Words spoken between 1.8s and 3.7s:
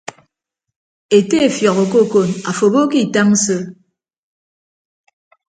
okokon afo abo ke itañ so.